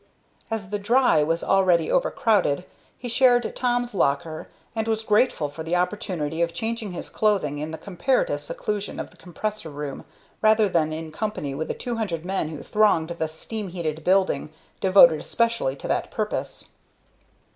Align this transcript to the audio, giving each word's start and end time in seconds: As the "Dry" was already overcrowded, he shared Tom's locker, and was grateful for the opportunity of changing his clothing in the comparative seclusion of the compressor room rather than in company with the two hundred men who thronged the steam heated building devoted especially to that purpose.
As 0.49 0.71
the 0.71 0.79
"Dry" 0.79 1.21
was 1.21 1.43
already 1.43 1.91
overcrowded, 1.91 2.65
he 2.97 3.07
shared 3.07 3.55
Tom's 3.55 3.93
locker, 3.93 4.47
and 4.75 4.87
was 4.87 5.03
grateful 5.03 5.47
for 5.47 5.61
the 5.61 5.75
opportunity 5.75 6.41
of 6.41 6.55
changing 6.55 6.91
his 6.91 7.07
clothing 7.07 7.59
in 7.59 7.69
the 7.69 7.77
comparative 7.77 8.41
seclusion 8.41 8.99
of 8.99 9.11
the 9.11 9.15
compressor 9.17 9.69
room 9.69 10.03
rather 10.41 10.67
than 10.67 10.91
in 10.91 11.11
company 11.11 11.53
with 11.53 11.67
the 11.67 11.75
two 11.75 11.97
hundred 11.97 12.25
men 12.25 12.49
who 12.49 12.63
thronged 12.63 13.09
the 13.09 13.27
steam 13.29 13.67
heated 13.67 14.03
building 14.03 14.49
devoted 14.79 15.19
especially 15.19 15.75
to 15.75 15.87
that 15.87 16.09
purpose. 16.09 16.69